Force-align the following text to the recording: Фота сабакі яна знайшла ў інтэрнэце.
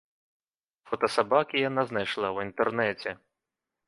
Фота 0.91 1.09
сабакі 1.15 1.61
яна 1.69 1.83
знайшла 1.89 2.27
ў 2.31 2.37
інтэрнэце. 2.49 3.15